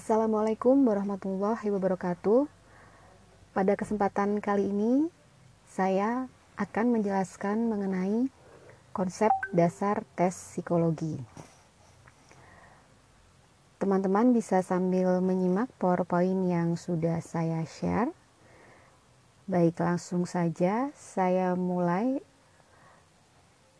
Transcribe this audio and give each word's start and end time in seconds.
Assalamualaikum 0.00 0.88
warahmatullahi 0.88 1.68
wabarakatuh. 1.68 2.48
Pada 3.52 3.76
kesempatan 3.76 4.40
kali 4.40 4.72
ini, 4.72 5.12
saya 5.68 6.24
akan 6.56 6.96
menjelaskan 6.96 7.68
mengenai 7.68 8.32
konsep 8.96 9.28
dasar 9.52 10.00
tes 10.16 10.32
psikologi. 10.32 11.20
Teman-teman 13.76 14.32
bisa 14.32 14.64
sambil 14.64 15.20
menyimak 15.20 15.68
PowerPoint 15.76 16.48
yang 16.48 16.80
sudah 16.80 17.20
saya 17.20 17.60
share. 17.68 18.08
Baik, 19.44 19.84
langsung 19.84 20.24
saja 20.24 20.88
saya 20.96 21.52
mulai 21.60 22.24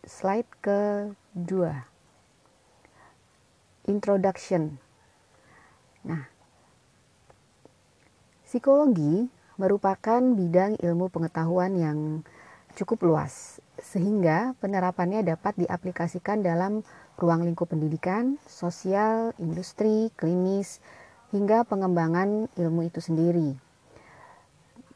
slide 0.04 0.52
kedua. 0.60 1.88
Introduction 3.88 4.89
Nah, 6.06 6.24
psikologi 8.46 9.28
merupakan 9.60 10.20
bidang 10.24 10.80
ilmu 10.80 11.12
pengetahuan 11.12 11.76
yang 11.76 11.98
cukup 12.72 13.04
luas, 13.04 13.60
sehingga 13.76 14.56
penerapannya 14.62 15.20
dapat 15.20 15.60
diaplikasikan 15.60 16.40
dalam 16.40 16.80
ruang 17.20 17.44
lingkup 17.44 17.68
pendidikan, 17.76 18.40
sosial, 18.48 19.36
industri, 19.36 20.08
klinis, 20.16 20.80
hingga 21.30 21.68
pengembangan 21.68 22.48
ilmu 22.56 22.88
itu 22.88 23.04
sendiri. 23.04 23.58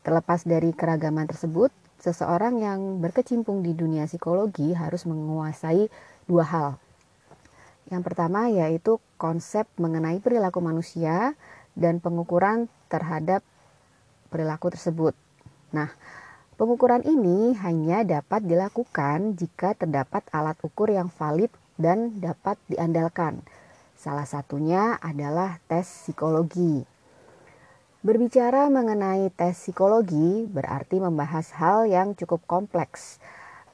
Terlepas 0.01 0.45
dari 0.49 0.73
keragaman 0.73 1.29
tersebut, 1.29 1.73
seseorang 2.01 2.61
yang 2.61 3.01
berkecimpung 3.01 3.65
di 3.65 3.73
dunia 3.73 4.05
psikologi 4.05 4.73
harus 4.77 5.09
menguasai 5.09 5.89
dua 6.29 6.45
hal, 6.45 6.69
yang 7.93 8.01
pertama 8.01 8.49
yaitu 8.49 8.97
konsep 9.21 9.69
mengenai 9.77 10.21
perilaku 10.21 10.65
manusia 10.65 11.37
dan 11.77 12.01
pengukuran 12.01 12.71
terhadap 12.89 13.45
perilaku 14.33 14.73
tersebut. 14.73 15.13
Nah, 15.75 15.91
pengukuran 16.57 17.03
ini 17.05 17.53
hanya 17.61 18.07
dapat 18.07 18.47
dilakukan 18.47 19.37
jika 19.37 19.77
terdapat 19.77 20.25
alat 20.31 20.57
ukur 20.63 20.89
yang 20.89 21.11
valid 21.13 21.51
dan 21.77 22.23
dapat 22.23 22.57
diandalkan. 22.71 23.43
Salah 23.99 24.27
satunya 24.27 24.97
adalah 25.03 25.59
tes 25.67 25.87
psikologi. 25.87 26.87
Berbicara 28.05 28.69
mengenai 28.69 29.33
tes 29.33 29.57
psikologi 29.57 30.45
berarti 30.45 31.01
membahas 31.01 31.57
hal 31.57 31.89
yang 31.89 32.13
cukup 32.13 32.45
kompleks 32.45 33.17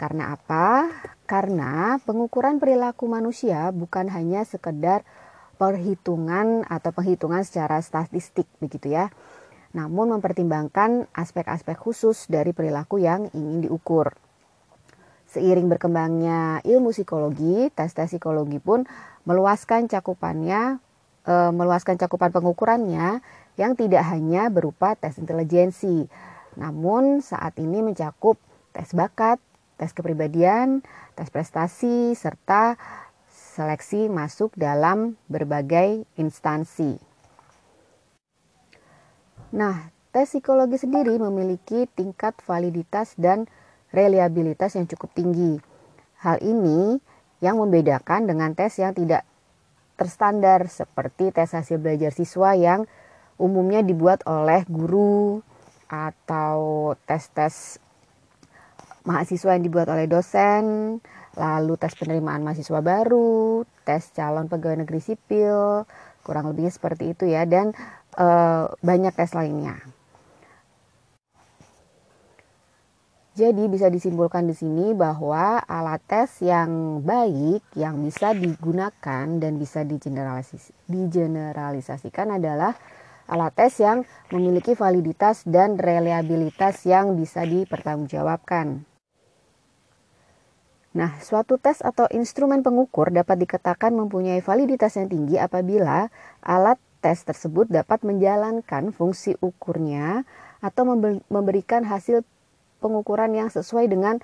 karena 0.00 0.32
apa? 0.32 0.88
Karena 1.28 2.00
pengukuran 2.08 2.56
perilaku 2.56 3.04
manusia 3.04 3.68
bukan 3.68 4.08
hanya 4.08 4.48
sekedar 4.48 5.04
perhitungan 5.60 6.64
atau 6.64 6.88
penghitungan 6.88 7.44
secara 7.44 7.84
statistik 7.84 8.48
begitu 8.64 8.96
ya. 8.96 9.12
Namun 9.76 10.16
mempertimbangkan 10.16 11.04
aspek-aspek 11.12 11.76
khusus 11.76 12.24
dari 12.32 12.56
perilaku 12.56 12.96
yang 12.96 13.28
ingin 13.36 13.68
diukur. 13.68 14.16
Seiring 15.28 15.68
berkembangnya 15.68 16.64
ilmu 16.64 16.96
psikologi, 16.96 17.68
tes-tes 17.70 18.16
psikologi 18.16 18.56
pun 18.58 18.88
meluaskan 19.28 19.86
cakupannya, 19.86 20.82
e, 21.22 21.34
meluaskan 21.54 22.00
cakupan 22.00 22.34
pengukurannya 22.34 23.22
yang 23.54 23.78
tidak 23.78 24.02
hanya 24.10 24.50
berupa 24.50 24.98
tes 24.98 25.22
intelijensi, 25.22 26.10
namun 26.58 27.22
saat 27.22 27.54
ini 27.62 27.78
mencakup 27.78 28.42
tes 28.74 28.90
bakat, 28.90 29.38
tes 29.80 29.96
kepribadian, 29.96 30.84
tes 31.16 31.32
prestasi, 31.32 32.12
serta 32.12 32.76
seleksi 33.32 34.12
masuk 34.12 34.52
dalam 34.60 35.16
berbagai 35.32 36.04
instansi. 36.20 37.00
Nah, 39.56 39.88
tes 40.12 40.28
psikologi 40.28 40.76
sendiri 40.76 41.16
memiliki 41.16 41.88
tingkat 41.96 42.36
validitas 42.44 43.16
dan 43.16 43.48
reliabilitas 43.88 44.76
yang 44.76 44.84
cukup 44.84 45.16
tinggi. 45.16 45.56
Hal 46.20 46.44
ini 46.44 47.00
yang 47.40 47.56
membedakan 47.56 48.28
dengan 48.28 48.52
tes 48.52 48.76
yang 48.76 48.92
tidak 48.92 49.24
terstandar 49.96 50.68
seperti 50.68 51.32
tes 51.32 51.56
hasil 51.56 51.80
belajar 51.80 52.12
siswa 52.12 52.52
yang 52.52 52.84
umumnya 53.40 53.80
dibuat 53.80 54.20
oleh 54.28 54.62
guru 54.68 55.40
atau 55.88 56.92
tes-tes 57.08 57.80
mahasiswa 59.10 59.58
yang 59.58 59.66
dibuat 59.66 59.90
oleh 59.90 60.06
dosen, 60.06 60.96
lalu 61.34 61.74
tes 61.74 61.98
penerimaan 61.98 62.46
mahasiswa 62.46 62.78
baru, 62.78 63.66
tes 63.82 64.14
calon 64.14 64.46
pegawai 64.46 64.86
negeri 64.86 65.02
sipil, 65.02 65.82
kurang 66.22 66.54
lebihnya 66.54 66.70
seperti 66.70 67.10
itu 67.10 67.26
ya, 67.26 67.42
dan 67.42 67.74
e, 68.14 68.26
banyak 68.78 69.10
tes 69.18 69.34
lainnya. 69.34 69.82
Jadi 73.40 73.72
bisa 73.72 73.88
disimpulkan 73.88 74.44
di 74.44 74.52
sini 74.52 74.92
bahwa 74.92 75.64
alat 75.64 76.02
tes 76.04 76.44
yang 76.44 77.00
baik 77.00 77.62
yang 77.72 78.02
bisa 78.04 78.36
digunakan 78.36 79.26
dan 79.40 79.52
bisa 79.56 79.80
digeneralis 79.80 80.74
digeneralisasikan 80.90 82.36
adalah 82.36 82.76
alat 83.30 83.54
tes 83.56 83.80
yang 83.80 84.02
memiliki 84.34 84.74
validitas 84.76 85.46
dan 85.46 85.78
reliabilitas 85.78 86.84
yang 86.84 87.16
bisa 87.16 87.46
dipertanggungjawabkan. 87.46 88.89
Nah, 90.90 91.14
suatu 91.22 91.54
tes 91.54 91.78
atau 91.86 92.10
instrumen 92.10 92.66
pengukur 92.66 93.14
dapat 93.14 93.38
dikatakan 93.46 93.94
mempunyai 93.94 94.42
validitas 94.42 94.98
yang 94.98 95.06
tinggi 95.06 95.38
apabila 95.38 96.10
alat 96.42 96.82
tes 96.98 97.22
tersebut 97.22 97.70
dapat 97.70 98.02
menjalankan 98.02 98.90
fungsi 98.90 99.38
ukurnya 99.38 100.26
atau 100.58 100.82
memberikan 101.30 101.86
hasil 101.86 102.26
pengukuran 102.82 103.38
yang 103.38 103.48
sesuai 103.48 103.86
dengan 103.86 104.18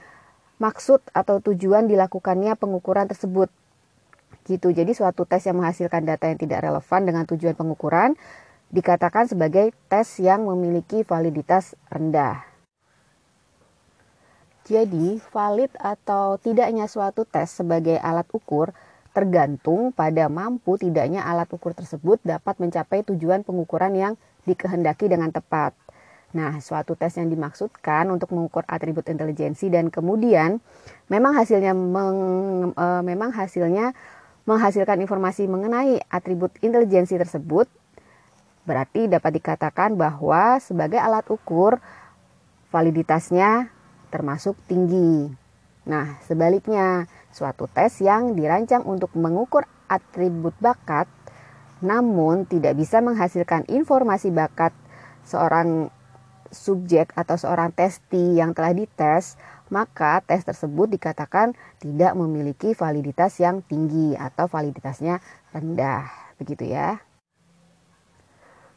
maksud 0.59 1.01
atau 1.15 1.39
tujuan 1.39 1.87
dilakukannya 1.87 2.59
pengukuran 2.59 3.07
tersebut. 3.07 3.47
Gitu. 4.43 4.75
Jadi 4.75 4.91
suatu 4.91 5.23
tes 5.23 5.47
yang 5.47 5.63
menghasilkan 5.63 6.03
data 6.03 6.27
yang 6.27 6.39
tidak 6.39 6.67
relevan 6.67 7.01
dengan 7.07 7.25
tujuan 7.31 7.55
pengukuran 7.55 8.19
dikatakan 8.75 9.31
sebagai 9.31 9.71
tes 9.87 10.19
yang 10.19 10.51
memiliki 10.51 11.07
validitas 11.07 11.79
rendah. 11.95 12.56
Jadi, 14.67 15.23
valid 15.31 15.71
atau 15.79 16.43
tidaknya 16.43 16.91
suatu 16.91 17.23
tes 17.23 17.47
sebagai 17.47 18.03
alat 18.03 18.27
ukur 18.35 18.75
tergantung 19.15 19.95
pada 19.95 20.27
mampu 20.27 20.75
tidaknya 20.75 21.23
alat 21.23 21.47
ukur 21.55 21.71
tersebut 21.71 22.19
dapat 22.27 22.59
mencapai 22.59 23.07
tujuan 23.07 23.47
pengukuran 23.47 23.95
yang 23.95 24.13
dikehendaki 24.43 25.07
dengan 25.07 25.31
tepat. 25.31 25.71
Nah, 26.35 26.59
suatu 26.59 26.99
tes 26.99 27.15
yang 27.15 27.31
dimaksudkan 27.31 28.11
untuk 28.11 28.35
mengukur 28.35 28.67
atribut 28.67 29.07
intelijensi 29.07 29.71
dan 29.71 29.87
kemudian 29.87 30.59
memang 31.07 31.39
hasilnya 31.39 31.71
meng, 31.71 32.19
e, 32.75 32.87
memang 33.07 33.31
hasilnya 33.31 33.95
menghasilkan 34.51 34.99
informasi 34.99 35.47
mengenai 35.47 36.03
atribut 36.11 36.51
intelijensi 36.59 37.15
tersebut 37.15 37.71
berarti 38.67 39.07
dapat 39.07 39.39
dikatakan 39.39 39.95
bahwa 39.95 40.59
sebagai 40.59 40.99
alat 40.99 41.25
ukur 41.31 41.79
validitasnya 42.75 43.76
termasuk 44.13 44.59
tinggi. 44.67 45.31
Nah, 45.87 46.19
sebaliknya, 46.27 47.07
suatu 47.31 47.71
tes 47.71 48.03
yang 48.03 48.35
dirancang 48.35 48.83
untuk 48.83 49.15
mengukur 49.15 49.65
atribut 49.87 50.55
bakat 50.59 51.07
namun 51.85 52.49
tidak 52.49 52.73
bisa 52.75 53.05
menghasilkan 53.05 53.69
informasi 53.69 54.33
bakat 54.33 54.73
seorang 55.29 55.93
subjek 56.49 57.13
atau 57.13 57.37
seorang 57.37 57.75
testi 57.75 58.39
yang 58.39 58.57
telah 58.57 58.73
dites, 58.73 59.37
maka 59.69 60.23
tes 60.25 60.47
tersebut 60.47 60.89
dikatakan 60.89 61.53
tidak 61.83 62.17
memiliki 62.17 62.73
validitas 62.73 63.37
yang 63.43 63.61
tinggi 63.67 64.17
atau 64.17 64.49
validitasnya 64.49 65.21
rendah. 65.53 66.09
Begitu 66.41 66.71
ya. 66.73 67.06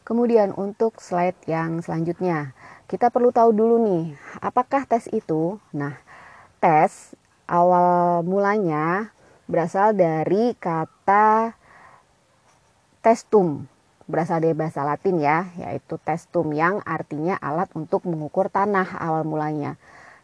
Kemudian 0.09 0.57
untuk 0.57 0.97
slide 0.97 1.37
yang 1.45 1.85
selanjutnya, 1.85 2.57
kita 2.89 3.13
perlu 3.13 3.29
tahu 3.29 3.53
dulu 3.53 3.77
nih, 3.77 4.17
apakah 4.41 4.89
tes 4.89 5.05
itu? 5.13 5.61
Nah, 5.69 6.01
tes 6.57 7.13
awal 7.45 8.25
mulanya 8.25 9.13
berasal 9.45 9.93
dari 9.93 10.57
kata 10.57 11.53
testum, 13.05 13.69
berasal 14.09 14.41
dari 14.41 14.57
bahasa 14.57 14.81
Latin 14.81 15.21
ya, 15.21 15.45
yaitu 15.61 16.01
testum 16.01 16.57
yang 16.57 16.81
artinya 16.89 17.37
alat 17.37 17.69
untuk 17.77 18.01
mengukur 18.09 18.49
tanah 18.49 18.97
awal 18.97 19.21
mulanya. 19.29 19.77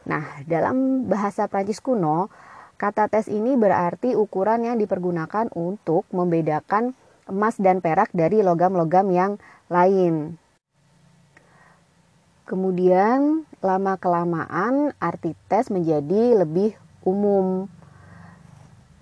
Nah, 0.10 0.42
dalam 0.50 1.06
bahasa 1.06 1.46
Prancis 1.46 1.78
kuno, 1.78 2.34
kata 2.82 3.06
tes 3.06 3.30
ini 3.30 3.54
berarti 3.54 4.18
ukuran 4.18 4.66
yang 4.66 4.82
dipergunakan 4.82 5.54
untuk 5.54 6.10
membedakan 6.10 6.98
emas 7.30 7.58
dan 7.58 7.82
perak 7.82 8.10
dari 8.14 8.42
logam-logam 8.46 9.10
yang 9.14 9.32
lain. 9.70 10.38
Kemudian 12.46 13.50
lama-kelamaan 13.66 14.94
arti 15.02 15.34
tes 15.50 15.74
menjadi 15.74 16.46
lebih 16.46 16.78
umum. 17.02 17.66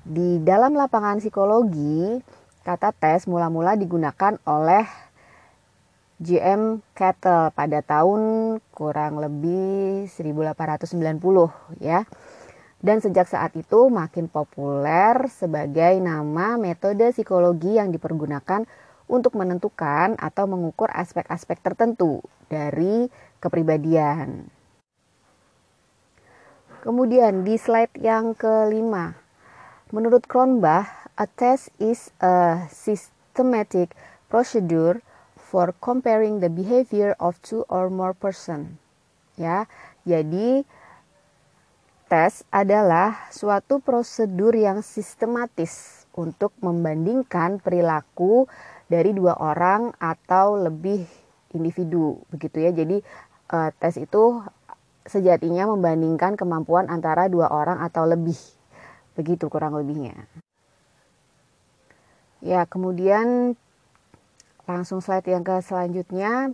Di 0.07 0.39
dalam 0.39 0.75
lapangan 0.79 1.19
psikologi, 1.19 2.23
kata 2.63 2.95
tes 2.95 3.27
mula-mula 3.27 3.75
digunakan 3.75 4.39
oleh 4.47 4.87
GM 6.23 6.79
Cattle 6.95 7.51
pada 7.51 7.83
tahun 7.83 8.55
kurang 8.71 9.19
lebih 9.19 10.07
1890 10.07 11.19
ya. 11.83 12.07
Dan 12.83 12.99
sejak 12.99 13.27
saat 13.27 13.55
itu 13.59 13.87
makin 13.87 14.27
populer 14.31 15.27
sebagai 15.31 15.99
nama 15.99 16.55
metode 16.59 17.11
psikologi 17.11 17.79
yang 17.79 17.91
dipergunakan 17.91 18.67
untuk 19.07 19.35
menentukan 19.35 20.15
atau 20.17 20.45
mengukur 20.47 20.89
aspek-aspek 20.91 21.59
tertentu 21.59 22.23
dari 22.47 23.07
kepribadian. 23.43 24.47
Kemudian 26.83 27.47
di 27.47 27.55
slide 27.55 27.95
yang 27.95 28.35
kelima, 28.35 29.15
menurut 29.95 30.27
Kronbach, 30.27 31.07
a 31.15 31.23
test 31.23 31.71
is 31.79 32.11
a 32.19 32.67
systematic 32.67 33.95
procedure 34.27 34.99
for 35.39 35.71
comparing 35.79 36.43
the 36.43 36.51
behavior 36.51 37.15
of 37.23 37.39
two 37.39 37.63
or 37.71 37.87
more 37.87 38.11
person. 38.11 38.81
Ya, 39.39 39.69
jadi 40.03 40.67
tes 42.11 42.43
adalah 42.51 43.31
suatu 43.31 43.79
prosedur 43.79 44.53
yang 44.53 44.83
sistematis 44.83 46.03
untuk 46.13 46.53
membandingkan 46.61 47.63
perilaku 47.63 48.45
dari 48.93 49.09
dua 49.17 49.33
orang 49.41 49.89
atau 49.97 50.53
lebih 50.53 51.01
individu, 51.57 52.21
begitu 52.29 52.61
ya. 52.61 52.69
Jadi 52.69 53.01
uh, 53.49 53.73
tes 53.81 53.97
itu 53.97 54.45
sejatinya 55.09 55.65
membandingkan 55.73 56.37
kemampuan 56.37 56.93
antara 56.93 57.25
dua 57.25 57.49
orang 57.49 57.81
atau 57.81 58.05
lebih. 58.05 58.37
Begitu 59.17 59.49
kurang 59.49 59.73
lebihnya. 59.73 60.29
Ya, 62.45 62.69
kemudian 62.69 63.57
langsung 64.69 65.01
slide 65.01 65.25
yang 65.25 65.41
ke 65.41 65.57
selanjutnya. 65.65 66.53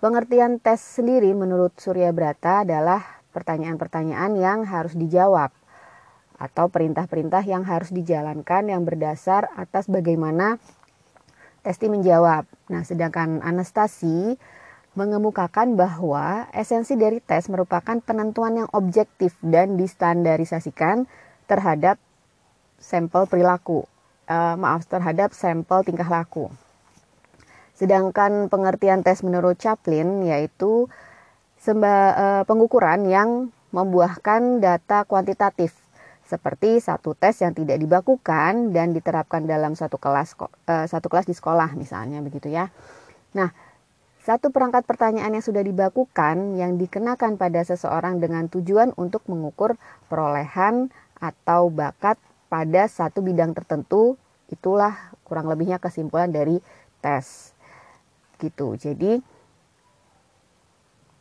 Pengertian 0.00 0.60
tes 0.60 0.80
sendiri 0.80 1.32
menurut 1.36 1.76
Surya 1.76 2.08
Brata 2.12 2.64
adalah 2.64 3.20
pertanyaan-pertanyaan 3.36 4.32
yang 4.40 4.58
harus 4.64 4.96
dijawab 4.96 5.52
atau 6.40 6.72
perintah-perintah 6.72 7.44
yang 7.44 7.68
harus 7.68 7.92
dijalankan 7.92 8.72
yang 8.72 8.80
berdasar 8.88 9.52
atas 9.60 9.92
bagaimana 9.92 10.56
testi 11.60 11.88
menjawab. 11.88 12.44
Nah, 12.68 12.82
sedangkan 12.84 13.40
Anastasi 13.40 14.36
mengemukakan 14.98 15.78
bahwa 15.78 16.50
esensi 16.50 16.98
dari 16.98 17.22
tes 17.22 17.46
merupakan 17.46 18.02
penentuan 18.02 18.64
yang 18.64 18.68
objektif 18.74 19.38
dan 19.38 19.78
distandarisasikan 19.78 21.06
terhadap 21.46 21.96
sampel 22.76 23.24
perilaku, 23.30 23.86
uh, 24.26 24.58
maaf 24.58 24.84
terhadap 24.90 25.30
sampel 25.30 25.86
tingkah 25.86 26.10
laku. 26.10 26.50
Sedangkan 27.78 28.52
pengertian 28.52 29.00
tes 29.06 29.24
menurut 29.24 29.56
Chaplin 29.56 30.26
yaitu 30.26 30.90
semba, 31.56 31.96
uh, 32.12 32.42
pengukuran 32.44 33.08
yang 33.08 33.54
membuahkan 33.70 34.58
data 34.58 35.06
kuantitatif 35.06 35.79
seperti 36.30 36.78
satu 36.78 37.18
tes 37.18 37.42
yang 37.42 37.50
tidak 37.50 37.82
dibakukan 37.82 38.70
dan 38.70 38.94
diterapkan 38.94 39.42
dalam 39.50 39.74
satu 39.74 39.98
kelas 39.98 40.38
uh, 40.38 40.86
satu 40.86 41.10
kelas 41.10 41.26
di 41.26 41.34
sekolah 41.34 41.74
misalnya 41.74 42.22
begitu 42.22 42.46
ya. 42.46 42.70
Nah, 43.34 43.50
satu 44.22 44.54
perangkat 44.54 44.86
pertanyaan 44.86 45.34
yang 45.34 45.42
sudah 45.42 45.66
dibakukan 45.66 46.54
yang 46.54 46.78
dikenakan 46.78 47.34
pada 47.34 47.66
seseorang 47.66 48.22
dengan 48.22 48.46
tujuan 48.46 48.94
untuk 48.94 49.26
mengukur 49.26 49.74
perolehan 50.06 50.94
atau 51.18 51.66
bakat 51.66 52.14
pada 52.46 52.86
satu 52.86 53.26
bidang 53.26 53.56
tertentu, 53.56 54.14
itulah 54.52 55.14
kurang 55.26 55.50
lebihnya 55.50 55.82
kesimpulan 55.82 56.30
dari 56.30 56.62
tes. 57.02 57.56
Gitu. 58.38 58.76
Jadi 58.76 59.24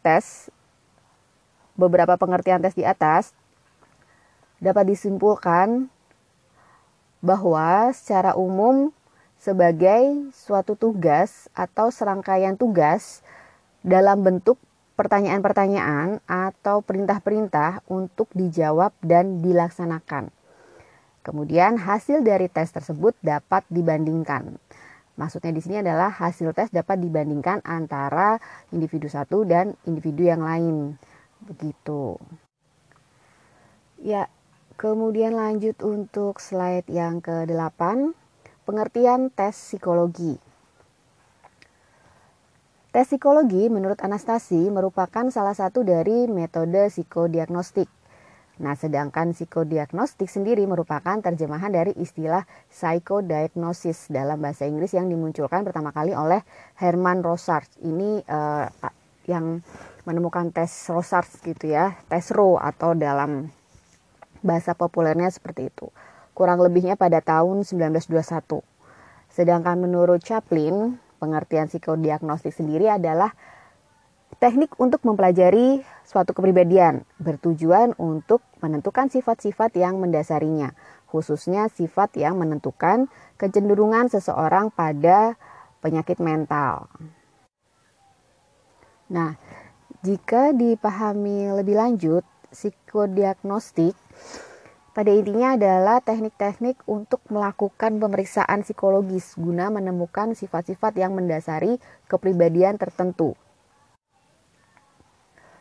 tes 0.06 0.54
beberapa 1.80 2.20
pengertian 2.20 2.60
tes 2.60 2.76
di 2.76 2.84
atas 2.84 3.32
dapat 4.60 4.96
disimpulkan 4.96 5.88
bahwa 7.20 7.92
secara 7.92 8.36
umum 8.36 8.96
sebagai 9.40 10.32
suatu 10.36 10.76
tugas 10.76 11.48
atau 11.56 11.92
serangkaian 11.92 12.60
tugas 12.60 13.24
dalam 13.84 14.20
bentuk 14.20 14.60
pertanyaan-pertanyaan 15.00 16.20
atau 16.28 16.84
perintah-perintah 16.84 17.88
untuk 17.88 18.28
dijawab 18.36 18.92
dan 19.00 19.40
dilaksanakan. 19.40 20.28
Kemudian 21.24 21.80
hasil 21.80 22.20
dari 22.20 22.52
tes 22.52 22.68
tersebut 22.72 23.16
dapat 23.24 23.64
dibandingkan. 23.72 24.60
Maksudnya 25.16 25.52
di 25.56 25.60
sini 25.64 25.84
adalah 25.84 26.12
hasil 26.12 26.52
tes 26.52 26.72
dapat 26.72 27.00
dibandingkan 27.00 27.64
antara 27.64 28.40
individu 28.72 29.08
satu 29.08 29.44
dan 29.48 29.76
individu 29.88 30.28
yang 30.28 30.44
lain. 30.44 30.96
Begitu. 31.44 32.20
Ya, 34.00 34.32
kemudian 34.80 35.36
lanjut 35.36 35.76
untuk 35.84 36.40
slide 36.40 36.88
yang 36.88 37.20
ke-8. 37.20 38.16
Pengertian 38.64 39.28
tes 39.28 39.52
psikologi. 39.52 40.40
Tes 42.96 43.06
psikologi 43.12 43.68
menurut 43.68 44.00
Anastasi 44.00 44.72
merupakan 44.72 45.28
salah 45.28 45.52
satu 45.52 45.84
dari 45.84 46.32
metode 46.32 46.88
psikodiagnostik. 46.88 47.92
Nah, 48.64 48.76
sedangkan 48.80 49.36
psikodiagnostik 49.36 50.32
sendiri 50.32 50.64
merupakan 50.64 51.20
terjemahan 51.20 51.76
dari 51.76 51.92
istilah 52.00 52.48
psychodiagnosis 52.72 54.08
dalam 54.08 54.40
bahasa 54.40 54.64
Inggris 54.64 54.96
yang 54.96 55.12
dimunculkan 55.12 55.68
pertama 55.68 55.92
kali 55.92 56.16
oleh 56.16 56.40
Herman 56.80 57.20
Rosart. 57.20 57.68
Ini 57.84 58.24
uh, 58.32 58.68
yang 59.28 59.60
menemukan 60.08 60.56
tes 60.56 60.72
Rosart 60.88 61.30
gitu 61.44 61.72
ya, 61.72 62.00
tes 62.08 62.32
Ro 62.32 62.60
atau 62.60 62.96
dalam 62.96 63.59
bahasa 64.42 64.76
populernya 64.76 65.32
seperti 65.32 65.72
itu 65.72 65.90
kurang 66.40 66.64
lebihnya 66.64 66.96
pada 66.96 67.20
tahun 67.20 67.68
1921. 67.68 68.64
Sedangkan 69.28 69.76
menurut 69.76 70.24
Chaplin, 70.24 70.96
pengertian 71.20 71.68
psikodiagnostik 71.68 72.56
sendiri 72.56 72.88
adalah 72.88 73.36
teknik 74.40 74.72
untuk 74.80 75.04
mempelajari 75.04 75.84
suatu 76.08 76.32
kepribadian 76.32 77.04
bertujuan 77.20 77.92
untuk 78.00 78.40
menentukan 78.64 79.12
sifat-sifat 79.12 79.76
yang 79.76 80.00
mendasarinya, 80.00 80.72
khususnya 81.12 81.68
sifat 81.68 82.16
yang 82.16 82.40
menentukan 82.40 83.12
kecenderungan 83.36 84.08
seseorang 84.08 84.72
pada 84.72 85.36
penyakit 85.84 86.24
mental. 86.24 86.88
Nah, 89.12 89.36
jika 90.08 90.56
dipahami 90.56 91.52
lebih 91.52 91.76
lanjut, 91.76 92.24
psikodiagnostik 92.48 93.98
pada 94.90 95.16
intinya 95.16 95.56
adalah 95.56 96.04
teknik-teknik 96.04 96.82
untuk 96.90 97.24
melakukan 97.30 98.02
pemeriksaan 98.02 98.68
psikologis 98.68 99.38
guna 99.40 99.72
menemukan 99.72 100.36
sifat-sifat 100.36 100.98
yang 100.98 101.16
mendasari 101.16 101.78
kepribadian 102.10 102.76
tertentu. 102.76 103.38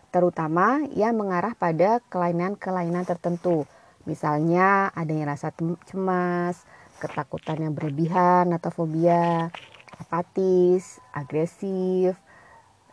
Terutama 0.08 0.82
yang 0.96 1.20
mengarah 1.20 1.52
pada 1.52 2.00
kelainan-kelainan 2.08 3.04
tertentu. 3.04 3.68
Misalnya 4.08 4.88
adanya 4.96 5.36
rasa 5.36 5.52
cemas, 5.84 6.64
ketakutan 6.96 7.68
yang 7.68 7.76
berlebihan 7.76 8.50
atau 8.56 8.72
fobia, 8.72 9.52
apatis, 10.00 10.98
agresif, 11.12 12.16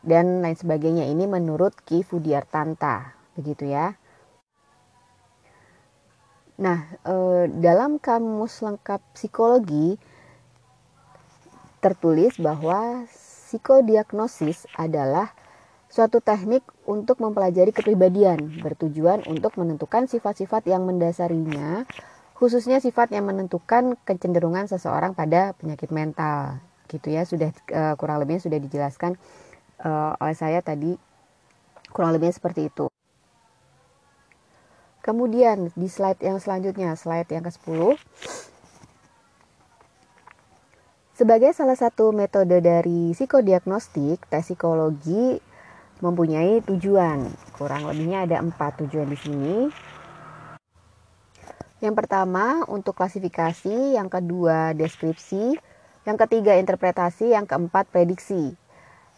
dan 0.05 0.43
lain 0.43 0.59
sebagainya. 0.59 1.07
Ini 1.09 1.25
menurut 1.25 1.73
Ki 1.87 2.03
Fudiartanta, 2.03 3.17
begitu 3.33 3.71
ya. 3.71 3.97
Nah, 6.55 6.87
e, 7.03 7.15
dalam 7.59 7.99
kamus 7.99 8.63
lengkap 8.63 9.03
psikologi 9.11 9.99
tertulis 11.83 12.39
bahwa 12.39 13.03
psikodiagnosis 13.11 14.63
adalah 14.79 15.35
suatu 15.91 16.23
teknik 16.23 16.63
untuk 16.87 17.19
mempelajari 17.19 17.75
kepribadian 17.75 18.63
bertujuan 18.63 19.27
untuk 19.27 19.59
menentukan 19.59 20.07
sifat-sifat 20.07 20.65
yang 20.71 20.87
mendasarinya, 20.87 21.83
khususnya 22.39 22.79
sifat 22.79 23.11
yang 23.11 23.27
menentukan 23.27 23.99
kecenderungan 24.07 24.71
seseorang 24.71 25.11
pada 25.11 25.51
penyakit 25.59 25.91
mental. 25.91 26.63
Gitu 26.87 27.11
ya, 27.11 27.27
sudah 27.27 27.51
e, 27.51 27.81
kurang 27.99 28.23
lebihnya 28.23 28.47
sudah 28.47 28.59
dijelaskan 28.63 29.19
e, 29.83 29.89
oleh 30.23 30.35
saya 30.39 30.63
tadi 30.63 30.95
kurang 31.91 32.15
lebihnya 32.15 32.39
seperti 32.39 32.71
itu. 32.71 32.87
Kemudian 35.05 35.69
di 35.77 35.85
slide 35.85 36.17
yang 36.25 36.41
selanjutnya, 36.41 36.97
slide 36.97 37.29
yang 37.29 37.45
ke-10. 37.45 37.93
Sebagai 41.13 41.53
salah 41.53 41.77
satu 41.77 42.09
metode 42.09 42.57
dari 42.57 43.13
psikodiagnostik, 43.13 44.25
tes 44.25 44.49
psikologi 44.49 45.37
mempunyai 46.01 46.65
tujuan. 46.65 47.29
Kurang 47.53 47.85
lebihnya 47.85 48.25
ada 48.25 48.41
empat 48.41 48.81
tujuan 48.81 49.05
di 49.13 49.17
sini. 49.21 49.55
Yang 51.85 51.95
pertama 52.01 52.65
untuk 52.65 52.97
klasifikasi, 52.97 53.93
yang 53.93 54.09
kedua 54.09 54.73
deskripsi, 54.73 55.53
yang 56.09 56.17
ketiga 56.17 56.57
interpretasi, 56.57 57.37
yang 57.37 57.45
keempat 57.45 57.93
prediksi. 57.93 58.57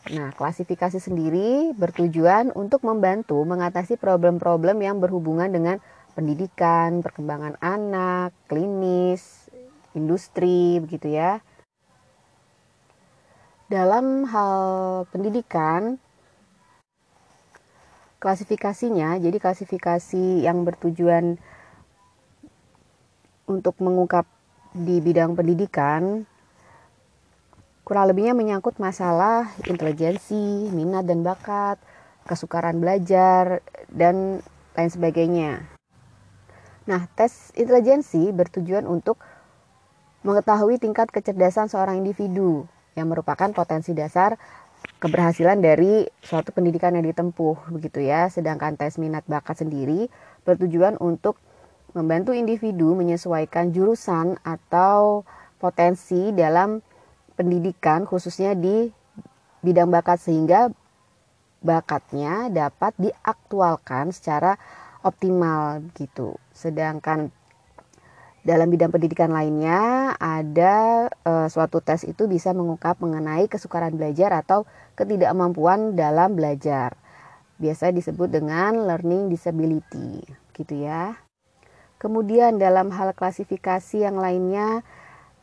Nah, 0.07 0.31
klasifikasi 0.31 1.03
sendiri 1.03 1.75
bertujuan 1.75 2.55
untuk 2.55 2.87
membantu 2.87 3.43
mengatasi 3.43 3.99
problem-problem 3.99 4.79
yang 4.79 5.03
berhubungan 5.03 5.51
dengan 5.51 5.83
pendidikan, 6.15 7.03
perkembangan 7.03 7.59
anak, 7.59 8.31
klinis, 8.47 9.51
industri, 9.91 10.79
begitu 10.79 11.11
ya. 11.11 11.43
Dalam 13.67 14.23
hal 14.31 14.55
pendidikan, 15.11 15.99
klasifikasinya, 18.23 19.19
jadi 19.19 19.35
klasifikasi 19.43 20.47
yang 20.47 20.63
bertujuan 20.63 21.35
untuk 23.43 23.75
mengungkap 23.83 24.23
di 24.71 25.03
bidang 25.03 25.35
pendidikan 25.35 26.23
kurang 27.87 28.11
lebihnya 28.11 28.35
menyangkut 28.35 28.83
masalah 28.83 29.47
intelijensi, 29.63 30.67
minat 30.75 31.07
dan 31.07 31.23
bakat, 31.23 31.79
kesukaran 32.27 32.83
belajar, 32.83 33.63
dan 33.87 34.43
lain 34.75 34.91
sebagainya. 34.91 35.63
Nah, 36.83 37.07
tes 37.15 37.55
intelijensi 37.55 38.27
bertujuan 38.35 38.83
untuk 38.83 39.15
mengetahui 40.27 40.83
tingkat 40.83 41.07
kecerdasan 41.15 41.71
seorang 41.71 42.03
individu 42.03 42.67
yang 42.99 43.07
merupakan 43.07 43.47
potensi 43.55 43.95
dasar 43.95 44.35
keberhasilan 44.99 45.63
dari 45.63 46.03
suatu 46.19 46.51
pendidikan 46.51 46.91
yang 46.91 47.07
ditempuh 47.07 47.71
begitu 47.71 48.03
ya. 48.03 48.27
Sedangkan 48.27 48.75
tes 48.75 48.99
minat 48.99 49.23
bakat 49.31 49.63
sendiri 49.63 50.11
bertujuan 50.43 50.99
untuk 50.99 51.39
membantu 51.95 52.35
individu 52.35 52.99
menyesuaikan 52.99 53.71
jurusan 53.71 54.35
atau 54.43 55.23
potensi 55.55 56.35
dalam 56.35 56.83
pendidikan 57.37 58.09
khususnya 58.09 58.57
di 58.57 58.89
bidang 59.61 59.93
bakat 59.93 60.17
sehingga 60.17 60.73
bakatnya 61.61 62.49
dapat 62.49 62.97
diaktualkan 62.97 64.09
secara 64.09 64.57
optimal 65.05 65.85
gitu. 65.93 66.37
Sedangkan 66.51 67.29
dalam 68.47 68.71
bidang 68.71 68.95
pendidikan 68.95 69.29
lainnya 69.29 70.13
ada 70.17 71.07
e, 71.11 71.31
suatu 71.51 71.83
tes 71.83 72.07
itu 72.07 72.31
bisa 72.31 72.55
mengungkap 72.55 72.95
mengenai 73.03 73.51
kesukaran 73.51 73.91
belajar 73.93 74.31
atau 74.33 74.63
ketidakmampuan 74.95 75.99
dalam 75.99 76.33
belajar. 76.33 76.95
Biasa 77.57 77.89
disebut 77.91 78.29
dengan 78.29 78.85
learning 78.85 79.33
disability, 79.33 80.23
gitu 80.53 80.73
ya. 80.77 81.17
Kemudian 81.97 82.61
dalam 82.61 82.93
hal 82.93 83.17
klasifikasi 83.17 84.05
yang 84.05 84.21
lainnya 84.21 84.85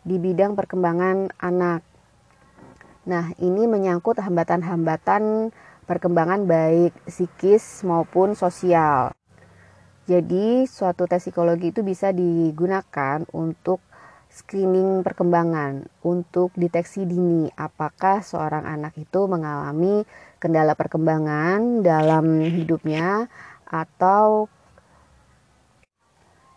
di 0.05 0.21
bidang 0.21 0.53
perkembangan 0.53 1.33
anak. 1.41 1.81
Nah, 3.09 3.33
ini 3.41 3.65
menyangkut 3.65 4.21
hambatan-hambatan 4.21 5.53
perkembangan 5.85 6.45
baik 6.45 6.93
psikis 7.09 7.85
maupun 7.85 8.37
sosial. 8.37 9.13
Jadi, 10.05 10.69
suatu 10.69 11.09
tes 11.09 11.25
psikologi 11.25 11.73
itu 11.73 11.81
bisa 11.81 12.13
digunakan 12.13 13.25
untuk 13.33 13.81
screening 14.29 15.01
perkembangan, 15.01 15.89
untuk 16.05 16.53
deteksi 16.59 17.09
dini 17.09 17.49
apakah 17.57 18.21
seorang 18.21 18.67
anak 18.69 18.93
itu 19.01 19.25
mengalami 19.25 20.05
kendala 20.43 20.77
perkembangan 20.77 21.87
dalam 21.87 22.43
hidupnya 22.43 23.31
atau 23.65 24.51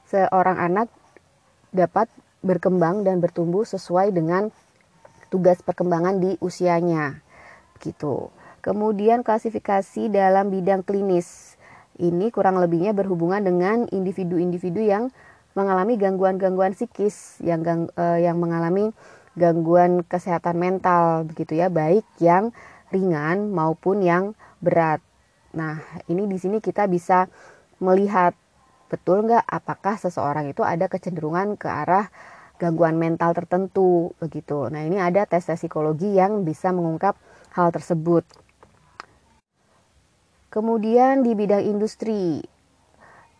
seorang 0.10 0.58
anak 0.58 0.88
dapat 1.70 2.10
berkembang 2.46 3.02
dan 3.04 3.20
bertumbuh 3.20 3.66
sesuai 3.66 4.14
dengan 4.14 4.50
tugas 5.28 5.60
perkembangan 5.62 6.22
di 6.22 6.36
usianya. 6.40 7.20
Gitu. 7.82 8.32
Kemudian 8.64 9.22
klasifikasi 9.24 10.10
dalam 10.12 10.50
bidang 10.52 10.84
klinis. 10.84 11.56
Ini 11.98 12.30
kurang 12.30 12.62
lebihnya 12.62 12.94
berhubungan 12.94 13.42
dengan 13.42 13.90
individu-individu 13.90 14.86
yang 14.86 15.10
mengalami 15.58 15.98
gangguan-gangguan 15.98 16.78
psikis, 16.78 17.42
yang 17.42 17.66
gang, 17.66 17.90
eh, 17.98 18.30
yang 18.30 18.38
mengalami 18.38 18.94
gangguan 19.34 20.06
kesehatan 20.06 20.62
mental 20.62 21.26
begitu 21.26 21.58
ya, 21.58 21.74
baik 21.74 22.06
yang 22.22 22.54
ringan 22.94 23.50
maupun 23.50 24.06
yang 24.06 24.38
berat. 24.62 25.02
Nah, 25.58 25.82
ini 26.06 26.30
di 26.30 26.38
sini 26.38 26.62
kita 26.62 26.86
bisa 26.86 27.26
melihat 27.82 28.38
betul 28.88 29.28
nggak 29.28 29.44
apakah 29.44 30.00
seseorang 30.00 30.52
itu 30.52 30.64
ada 30.64 30.88
kecenderungan 30.88 31.60
ke 31.60 31.68
arah 31.68 32.08
gangguan 32.58 32.98
mental 32.98 33.38
tertentu 33.38 34.18
begitu. 34.18 34.68
Nah, 34.74 34.82
ini 34.82 34.98
ada 34.98 35.30
tes-tes 35.30 35.62
psikologi 35.62 36.18
yang 36.18 36.42
bisa 36.42 36.74
mengungkap 36.74 37.14
hal 37.54 37.70
tersebut. 37.70 38.26
Kemudian 40.50 41.22
di 41.22 41.38
bidang 41.38 41.62
industri 41.62 42.42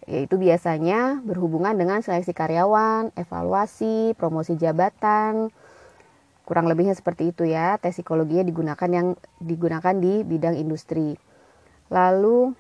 yaitu 0.08 0.40
biasanya 0.40 1.20
berhubungan 1.20 1.76
dengan 1.76 2.00
seleksi 2.00 2.32
karyawan, 2.32 3.12
evaluasi, 3.20 4.16
promosi 4.16 4.56
jabatan. 4.56 5.52
Kurang 6.48 6.72
lebihnya 6.72 6.96
seperti 6.96 7.36
itu 7.36 7.44
ya. 7.44 7.76
Tes 7.76 8.00
psikologinya 8.00 8.48
digunakan 8.48 8.88
yang 8.88 9.20
digunakan 9.44 9.92
di 10.00 10.24
bidang 10.24 10.56
industri. 10.56 11.20
Lalu 11.92 12.56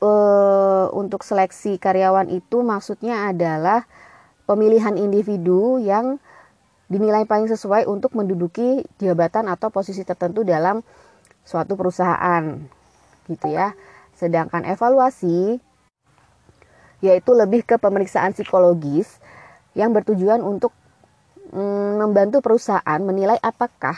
uh, 0.00 0.88
untuk 0.92 1.22
seleksi 1.22 1.76
karyawan 1.76 2.28
itu 2.32 2.64
maksudnya 2.64 3.30
adalah 3.30 3.84
pemilihan 4.48 4.96
individu 4.98 5.78
yang 5.78 6.18
dinilai 6.90 7.22
paling 7.22 7.46
sesuai 7.46 7.86
untuk 7.86 8.18
menduduki 8.18 8.82
jabatan 8.98 9.46
atau 9.46 9.70
posisi 9.70 10.02
tertentu 10.02 10.42
dalam 10.42 10.82
suatu 11.46 11.78
perusahaan 11.78 12.58
gitu 13.30 13.46
ya. 13.46 13.78
Sedangkan 14.18 14.66
evaluasi 14.66 15.62
yaitu 17.00 17.32
lebih 17.32 17.64
ke 17.64 17.80
pemeriksaan 17.80 18.36
psikologis 18.36 19.22
yang 19.72 19.94
bertujuan 19.96 20.44
untuk 20.44 20.74
mm, 21.54 22.04
membantu 22.04 22.44
perusahaan 22.44 23.00
menilai 23.00 23.40
apakah 23.40 23.96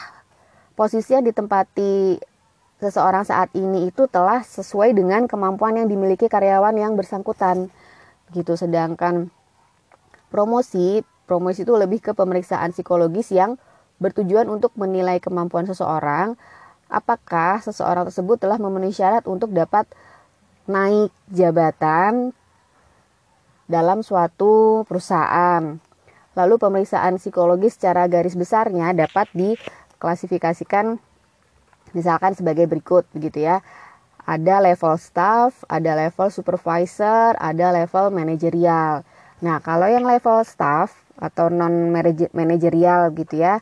posisi 0.77 1.17
yang 1.17 1.25
ditempati 1.27 2.21
seseorang 2.81 3.27
saat 3.27 3.49
ini 3.53 3.89
itu 3.91 4.07
telah 4.09 4.41
sesuai 4.41 4.95
dengan 4.95 5.29
kemampuan 5.29 5.77
yang 5.77 5.87
dimiliki 5.91 6.29
karyawan 6.29 6.73
yang 6.77 6.93
bersangkutan. 6.97 7.69
Gitu. 8.33 8.53
Sedangkan 8.57 9.29
promosi, 10.33 11.05
promosi 11.29 11.65
itu 11.65 11.73
lebih 11.77 12.01
ke 12.01 12.11
pemeriksaan 12.17 12.73
psikologis 12.73 13.29
yang 13.29 13.61
bertujuan 14.01 14.49
untuk 14.49 14.73
menilai 14.75 15.21
kemampuan 15.21 15.69
seseorang 15.69 16.35
apakah 16.93 17.57
seseorang 17.65 18.05
tersebut 18.05 18.37
telah 18.37 18.61
memenuhi 18.61 18.93
syarat 18.93 19.25
untuk 19.25 19.49
dapat 19.49 19.89
naik 20.69 21.09
jabatan 21.33 22.31
dalam 23.65 24.05
suatu 24.05 24.85
perusahaan. 24.85 25.81
Lalu 26.33 26.55
pemeriksaan 26.57 27.17
psikologis 27.17 27.77
secara 27.77 28.05
garis 28.05 28.37
besarnya 28.37 28.93
dapat 28.93 29.29
diklasifikasikan 29.33 31.01
Misalkan 31.93 32.33
sebagai 32.33 32.65
berikut 32.65 33.05
begitu 33.13 33.45
ya. 33.45 33.61
Ada 34.23 34.63
level 34.63 34.95
staff, 34.97 35.67
ada 35.67 35.99
level 35.99 36.31
supervisor, 36.31 37.35
ada 37.37 37.75
level 37.75 38.07
manajerial. 38.09 39.03
Nah, 39.43 39.59
kalau 39.59 39.91
yang 39.91 40.07
level 40.07 40.39
staff 40.47 40.95
atau 41.19 41.51
non 41.51 41.91
manajerial 42.31 43.11
gitu 43.13 43.43
ya, 43.43 43.59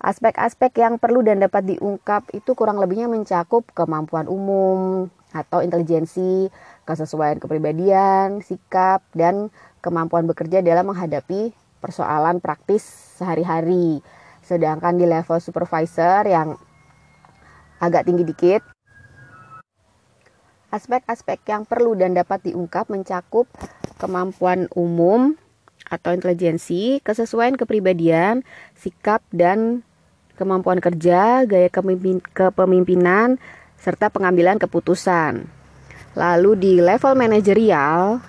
aspek-aspek 0.00 0.80
yang 0.80 0.96
perlu 0.96 1.20
dan 1.20 1.44
dapat 1.44 1.76
diungkap 1.76 2.24
itu 2.32 2.56
kurang 2.56 2.80
lebihnya 2.80 3.10
mencakup 3.10 3.68
kemampuan 3.76 4.26
umum 4.32 5.12
atau 5.36 5.60
intelijensi, 5.60 6.48
kesesuaian 6.88 7.36
kepribadian, 7.36 8.40
sikap 8.40 9.04
dan 9.12 9.52
kemampuan 9.84 10.24
bekerja 10.24 10.64
dalam 10.64 10.88
menghadapi 10.88 11.52
persoalan 11.84 12.40
praktis 12.40 12.82
sehari-hari. 13.20 14.00
Sedangkan 14.40 14.96
di 14.96 15.04
level 15.04 15.36
supervisor 15.44 16.24
yang 16.24 16.56
agak 17.78 18.06
tinggi 18.06 18.26
dikit. 18.26 18.62
Aspek-aspek 20.68 21.48
yang 21.48 21.64
perlu 21.64 21.96
dan 21.96 22.12
dapat 22.12 22.44
diungkap 22.44 22.92
mencakup 22.92 23.48
kemampuan 23.96 24.68
umum 24.76 25.32
atau 25.88 26.12
intelijensi, 26.12 27.00
kesesuaian 27.00 27.56
kepribadian, 27.56 28.44
sikap 28.76 29.24
dan 29.32 29.80
kemampuan 30.36 30.78
kerja, 30.78 31.48
gaya 31.48 31.72
kepemimpinan, 31.72 33.40
serta 33.80 34.12
pengambilan 34.12 34.60
keputusan. 34.60 35.48
Lalu 36.12 36.50
di 36.60 36.72
level 36.84 37.16
manajerial, 37.16 38.20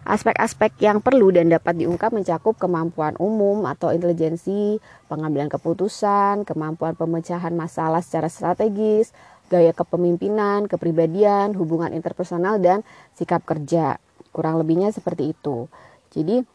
Aspek-aspek 0.00 0.80
yang 0.80 1.04
perlu 1.04 1.28
dan 1.28 1.52
dapat 1.52 1.76
diungkap 1.76 2.10
mencakup 2.10 2.56
kemampuan 2.56 3.14
umum 3.20 3.68
atau 3.68 3.92
intelijensi, 3.92 4.80
pengambilan 5.12 5.52
keputusan, 5.52 6.48
kemampuan 6.48 6.96
pemecahan 6.96 7.52
masalah 7.52 8.00
secara 8.00 8.32
strategis, 8.32 9.12
gaya 9.52 9.76
kepemimpinan, 9.76 10.70
kepribadian, 10.72 11.52
hubungan 11.52 11.92
interpersonal, 11.92 12.56
dan 12.58 12.80
sikap 13.12 13.44
kerja. 13.44 14.00
Kurang 14.32 14.56
lebihnya 14.56 14.88
seperti 14.88 15.36
itu. 15.36 15.68
Jadi, 16.14 16.46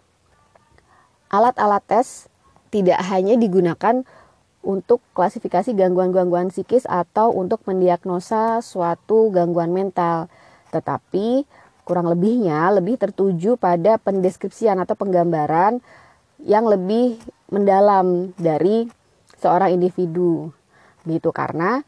alat-alat 1.30 1.84
tes 1.86 2.32
tidak 2.74 2.98
hanya 3.08 3.38
digunakan 3.38 4.02
untuk 4.66 5.06
klasifikasi 5.14 5.78
gangguan-gangguan 5.78 6.50
psikis 6.50 6.90
atau 6.90 7.30
untuk 7.30 7.62
mendiagnosa 7.70 8.66
suatu 8.66 9.30
gangguan 9.30 9.70
mental. 9.70 10.28
Tetapi 10.74 11.46
kurang 11.86 12.10
lebihnya 12.10 12.74
lebih 12.74 12.98
tertuju 12.98 13.62
pada 13.62 14.02
pendeskripsian 14.02 14.82
atau 14.82 14.98
penggambaran 14.98 15.78
yang 16.42 16.66
lebih 16.66 17.22
mendalam 17.54 18.34
dari 18.42 18.90
seorang 19.38 19.78
individu. 19.78 20.50
Gitu 21.06 21.30
karena 21.30 21.86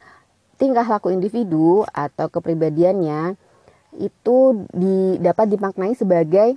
tingkah 0.62 0.86
laku 0.86 1.10
individu 1.10 1.82
atau 1.90 2.30
kepribadiannya 2.30 3.34
itu 3.98 4.70
di, 4.70 5.18
dapat 5.18 5.50
dimaknai 5.50 5.98
sebagai 5.98 6.54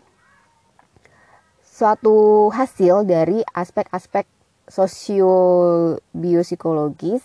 suatu 1.64 2.52
hasil 2.52 3.08
dari 3.08 3.40
aspek-aspek 3.56 4.28
sosio-biopsikologis, 4.68 7.24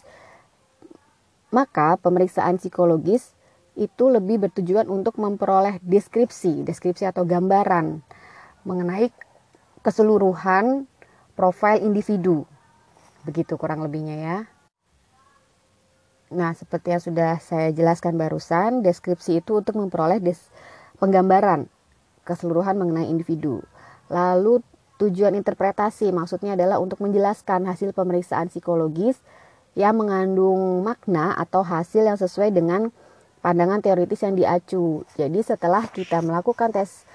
maka 1.51 1.99
pemeriksaan 1.99 2.55
psikologis 2.55 3.34
itu 3.75 4.07
lebih 4.07 4.47
bertujuan 4.47 4.87
untuk 4.87 5.19
memperoleh 5.19 5.79
deskripsi, 5.83 6.63
deskripsi 6.63 7.07
atau 7.07 7.27
gambaran 7.27 7.99
mengenai 8.63 9.11
keseluruhan 9.83 10.89
profil 11.37 11.83
individu. 11.83 12.47
Begitu 13.27 13.59
kurang 13.59 13.83
lebihnya 13.83 14.17
ya. 14.17 14.37
Nah, 16.33 16.57
seperti 16.57 16.89
yang 16.89 17.03
sudah 17.03 17.37
saya 17.37 17.69
jelaskan 17.69 18.17
barusan, 18.17 18.81
deskripsi 18.81 19.45
itu 19.45 19.61
untuk 19.61 19.77
memperoleh 19.77 20.17
des 20.17 20.41
penggambaran 20.97 21.69
keseluruhan 22.25 22.81
mengenai 22.81 23.05
individu. 23.05 23.61
Lalu 24.09 24.65
tujuan 24.97 25.37
interpretasi 25.37 26.09
maksudnya 26.09 26.57
adalah 26.57 26.81
untuk 26.81 27.03
menjelaskan 27.03 27.67
hasil 27.69 27.93
pemeriksaan 27.93 28.49
psikologis 28.49 29.21
yang 29.75 29.99
mengandung 29.99 30.81
makna 30.81 31.35
atau 31.35 31.61
hasil 31.61 32.07
yang 32.07 32.17
sesuai 32.17 32.55
dengan 32.55 32.89
pandangan 33.45 33.77
teoritis 33.77 34.25
yang 34.25 34.33
diacu. 34.33 35.05
Jadi 35.13 35.45
setelah 35.45 35.85
kita 35.85 36.25
melakukan 36.25 36.73
tes 36.73 37.05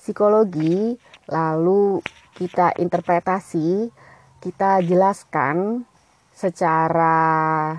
psikologi, 0.00 0.96
lalu 1.28 2.00
kita 2.32 2.72
interpretasi, 2.80 3.92
kita 4.40 4.80
jelaskan 4.80 5.84
secara 6.32 7.76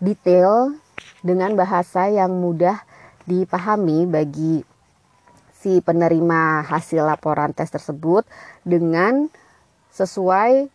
detail 0.00 0.72
dengan 1.20 1.52
bahasa 1.52 2.08
yang 2.08 2.32
mudah 2.32 2.80
dipahami 3.28 4.08
bagi 4.08 4.64
si 5.52 5.84
penerima 5.84 6.64
hasil 6.64 7.04
laporan 7.04 7.52
tes 7.52 7.68
tersebut 7.68 8.24
dengan 8.64 9.28
sesuai 9.92 10.72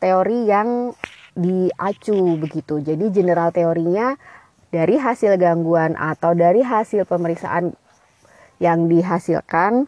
teori 0.00 0.48
yang 0.48 0.96
diacu 1.36 2.40
begitu. 2.40 2.80
Jadi 2.80 3.12
general 3.12 3.52
teorinya 3.52 4.16
dari 4.72 4.96
hasil 4.96 5.36
gangguan 5.36 5.94
atau 6.00 6.32
dari 6.32 6.64
hasil 6.64 7.04
pemeriksaan 7.04 7.76
yang 8.56 8.88
dihasilkan 8.88 9.84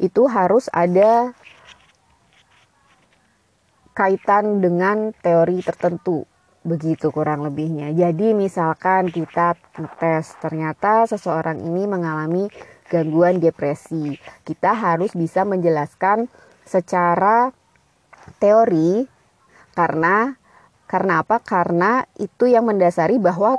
itu 0.00 0.24
harus 0.24 0.72
ada 0.72 1.36
kaitan 3.92 4.64
dengan 4.64 5.12
teori 5.20 5.60
tertentu 5.60 6.24
begitu 6.66 7.14
kurang 7.14 7.46
lebihnya. 7.46 7.94
Jadi 7.94 8.34
misalkan 8.34 9.12
kita 9.12 9.54
ngetes 9.78 10.34
ternyata 10.42 11.06
seseorang 11.06 11.62
ini 11.62 11.86
mengalami 11.86 12.50
gangguan 12.90 13.38
depresi. 13.38 14.18
Kita 14.42 14.74
harus 14.74 15.14
bisa 15.14 15.46
menjelaskan 15.46 16.26
secara 16.66 17.54
teori 18.42 19.06
karena 19.78 20.34
karena 20.86 21.22
apa? 21.22 21.38
Karena 21.42 22.02
itu 22.18 22.50
yang 22.50 22.66
mendasari 22.66 23.18
bahwa 23.18 23.58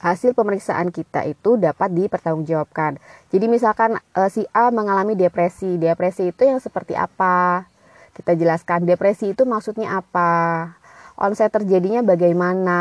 hasil 0.00 0.32
pemeriksaan 0.32 0.88
kita 0.88 1.28
itu 1.28 1.60
dapat 1.60 1.92
dipertanggungjawabkan. 1.92 2.96
Jadi 3.28 3.46
misalkan 3.46 4.00
e, 4.16 4.20
si 4.32 4.48
A 4.56 4.72
mengalami 4.72 5.12
depresi. 5.12 5.76
Depresi 5.76 6.32
itu 6.32 6.42
yang 6.48 6.58
seperti 6.58 6.96
apa? 6.96 7.68
Kita 8.16 8.32
jelaskan 8.32 8.88
depresi 8.88 9.36
itu 9.36 9.44
maksudnya 9.44 10.00
apa? 10.00 10.74
Onset 11.20 11.52
terjadinya 11.52 12.00
bagaimana? 12.00 12.80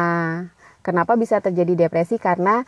Kenapa 0.80 1.20
bisa 1.20 1.44
terjadi 1.44 1.88
depresi? 1.88 2.16
Karena 2.16 2.64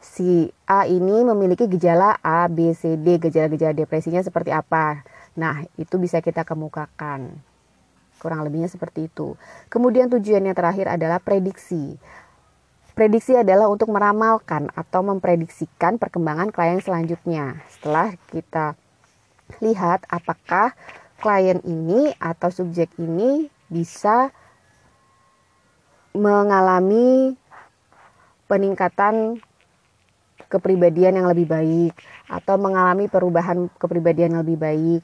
si 0.00 0.52
A 0.68 0.84
ini 0.84 1.24
memiliki 1.24 1.64
gejala 1.64 2.20
A, 2.20 2.44
B, 2.52 2.76
C, 2.76 3.00
D, 3.00 3.16
gejala-gejala 3.16 3.72
depresinya 3.72 4.20
seperti 4.20 4.52
apa. 4.52 5.08
Nah, 5.40 5.64
itu 5.80 5.96
bisa 5.96 6.20
kita 6.20 6.44
kemukakan. 6.44 7.32
Kurang 8.20 8.44
lebihnya 8.44 8.68
seperti 8.68 9.08
itu. 9.08 9.40
Kemudian 9.72 10.12
tujuan 10.12 10.44
yang 10.44 10.52
terakhir 10.52 10.92
adalah 10.92 11.16
prediksi. 11.16 11.96
Prediksi 12.94 13.38
adalah 13.38 13.70
untuk 13.70 13.94
meramalkan 13.94 14.68
atau 14.74 15.00
memprediksikan 15.06 15.96
perkembangan 15.96 16.50
klien 16.50 16.82
selanjutnya. 16.82 17.62
Setelah 17.70 18.14
kita 18.34 18.74
lihat 19.62 20.06
apakah 20.10 20.74
klien 21.22 21.62
ini 21.62 22.10
atau 22.18 22.50
subjek 22.50 22.90
ini 22.98 23.46
bisa 23.70 24.34
mengalami 26.10 27.38
peningkatan 28.50 29.38
kepribadian 30.50 31.22
yang 31.22 31.30
lebih 31.30 31.46
baik 31.46 31.94
atau 32.26 32.58
mengalami 32.58 33.06
perubahan 33.06 33.70
kepribadian 33.78 34.34
yang 34.34 34.42
lebih 34.42 34.58
baik. 34.58 35.02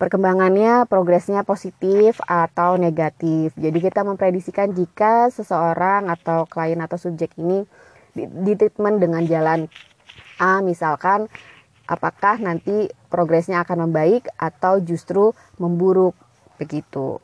Perkembangannya, 0.00 0.88
progresnya 0.88 1.44
positif 1.44 2.24
atau 2.24 2.80
negatif. 2.80 3.52
Jadi 3.52 3.78
kita 3.84 4.00
memprediksikan 4.00 4.72
jika 4.72 5.28
seseorang 5.28 6.08
atau 6.08 6.48
klien 6.48 6.80
atau 6.80 6.96
subjek 6.96 7.36
ini 7.36 7.68
di, 8.16 8.24
di 8.24 8.56
treatment 8.56 8.96
dengan 8.96 9.20
jalan 9.28 9.68
A 10.40 10.64
misalkan 10.64 11.28
apakah 11.84 12.40
nanti 12.40 12.88
progresnya 13.12 13.60
akan 13.60 13.92
membaik 13.92 14.24
atau 14.40 14.80
justru 14.80 15.36
memburuk 15.60 16.16
begitu. 16.56 17.20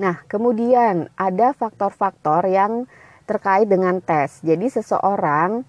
Nah, 0.00 0.24
kemudian 0.24 1.12
ada 1.20 1.52
faktor-faktor 1.52 2.48
yang 2.48 2.88
terkait 3.28 3.68
dengan 3.68 4.00
tes. 4.00 4.40
Jadi 4.40 4.72
seseorang 4.72 5.68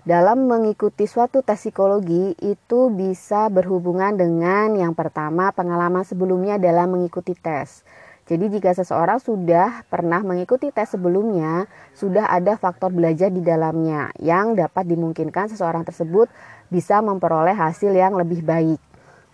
dalam 0.00 0.48
mengikuti 0.48 1.04
suatu 1.04 1.44
tes 1.44 1.60
psikologi 1.60 2.32
itu 2.40 2.88
bisa 2.88 3.52
berhubungan 3.52 4.16
dengan 4.16 4.72
yang 4.72 4.96
pertama 4.96 5.52
pengalaman 5.52 6.08
sebelumnya 6.08 6.56
dalam 6.56 6.96
mengikuti 6.96 7.36
tes. 7.36 7.84
Jadi 8.24 8.46
jika 8.46 8.72
seseorang 8.72 9.18
sudah 9.18 9.84
pernah 9.90 10.22
mengikuti 10.22 10.70
tes 10.70 10.94
sebelumnya, 10.94 11.66
sudah 11.92 12.30
ada 12.30 12.54
faktor 12.56 12.94
belajar 12.94 13.28
di 13.28 13.42
dalamnya 13.42 14.14
yang 14.22 14.54
dapat 14.54 14.86
dimungkinkan 14.86 15.50
seseorang 15.50 15.82
tersebut 15.82 16.30
bisa 16.70 17.02
memperoleh 17.02 17.52
hasil 17.52 17.90
yang 17.90 18.14
lebih 18.14 18.40
baik. 18.46 18.78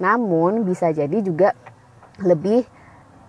Namun 0.01 0.65
bisa 0.65 0.91
jadi 0.91 1.21
juga 1.21 1.53
lebih 2.25 2.65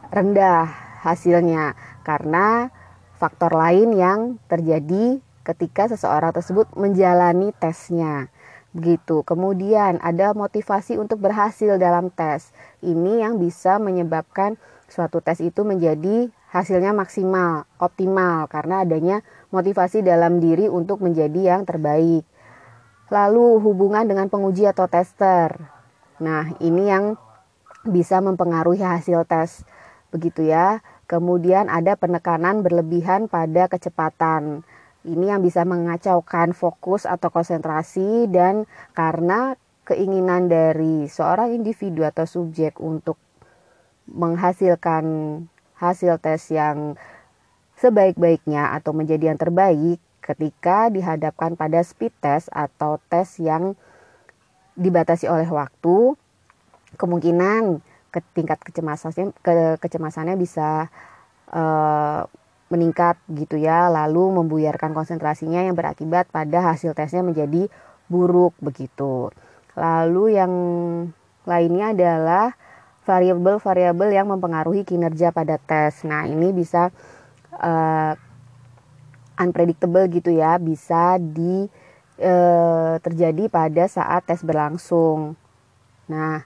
rendah 0.07 0.65
hasilnya 1.03 1.75
karena 2.01 2.71
faktor 3.19 3.51
lain 3.51 3.91
yang 3.91 4.19
terjadi 4.47 5.19
ketika 5.47 5.87
seseorang 5.87 6.35
tersebut 6.35 6.67
menjalani 6.75 7.55
tesnya. 7.55 8.27
Begitu. 8.75 9.23
Kemudian 9.23 10.03
ada 10.03 10.35
motivasi 10.35 10.99
untuk 10.99 11.23
berhasil 11.23 11.79
dalam 11.79 12.11
tes. 12.11 12.51
Ini 12.83 13.23
yang 13.23 13.39
bisa 13.39 13.79
menyebabkan 13.79 14.59
suatu 14.91 15.23
tes 15.23 15.39
itu 15.39 15.63
menjadi 15.63 16.27
hasilnya 16.51 16.91
maksimal, 16.91 17.63
optimal 17.79 18.51
karena 18.51 18.83
adanya 18.83 19.23
motivasi 19.55 20.03
dalam 20.03 20.43
diri 20.43 20.67
untuk 20.67 20.99
menjadi 20.99 21.57
yang 21.57 21.61
terbaik. 21.63 22.27
Lalu 23.07 23.63
hubungan 23.63 24.03
dengan 24.03 24.27
penguji 24.27 24.67
atau 24.67 24.91
tester. 24.91 25.55
Nah, 26.19 26.51
ini 26.59 26.91
yang 26.91 27.15
bisa 27.87 28.19
mempengaruhi 28.19 28.83
hasil 28.83 29.23
tes. 29.23 29.63
Begitu 30.11 30.51
ya. 30.51 30.83
Kemudian 31.07 31.71
ada 31.71 31.95
penekanan 31.95 32.67
berlebihan 32.67 33.31
pada 33.31 33.71
kecepatan. 33.71 34.67
Ini 35.05 35.35
yang 35.35 35.45
bisa 35.45 35.67
mengacaukan 35.67 36.57
fokus 36.57 37.05
atau 37.05 37.29
konsentrasi 37.29 38.25
dan 38.31 38.65
karena 38.97 39.53
keinginan 39.87 40.51
dari 40.51 41.07
seorang 41.07 41.55
individu 41.55 42.03
atau 42.03 42.27
subjek 42.27 42.81
untuk 42.81 43.15
menghasilkan 44.07 45.05
hasil 45.79 46.19
tes 46.19 46.51
yang 46.51 46.97
sebaik-baiknya 47.77 48.73
atau 48.73 48.91
menjadi 48.91 49.31
yang 49.31 49.39
terbaik 49.39 50.01
ketika 50.19 50.91
dihadapkan 50.91 51.55
pada 51.55 51.79
speed 51.85 52.11
test 52.19 52.51
atau 52.51 52.99
tes 53.07 53.39
yang 53.39 53.77
dibatasi 54.75 55.29
oleh 55.31 55.47
waktu 55.47 56.17
kemungkinan 56.99 57.79
ke 58.11 58.19
tingkat 58.33 58.59
kecemasannya 58.59 59.31
ke, 59.39 59.79
kecemasannya 59.79 60.35
bisa 60.35 60.89
uh, 61.53 62.27
meningkat 62.67 63.15
gitu 63.31 63.55
ya, 63.55 63.87
lalu 63.87 64.43
membuyarkan 64.43 64.91
konsentrasinya 64.91 65.63
yang 65.63 65.75
berakibat 65.75 66.27
pada 66.27 66.73
hasil 66.73 66.91
tesnya 66.91 67.23
menjadi 67.23 67.71
buruk 68.11 68.55
begitu. 68.59 69.31
Lalu 69.77 70.35
yang 70.35 70.53
lainnya 71.47 71.95
adalah 71.95 72.45
variabel-variabel 73.07 74.09
yang 74.11 74.27
mempengaruhi 74.27 74.83
kinerja 74.83 75.31
pada 75.31 75.55
tes. 75.55 76.03
Nah, 76.03 76.27
ini 76.27 76.51
bisa 76.51 76.91
uh, 77.55 78.13
unpredictable 79.39 80.11
gitu 80.11 80.35
ya, 80.35 80.59
bisa 80.59 81.15
di 81.15 81.71
uh, 82.19 82.99
terjadi 82.99 83.47
pada 83.47 83.87
saat 83.87 84.27
tes 84.27 84.43
berlangsung. 84.43 85.39
Nah, 86.11 86.43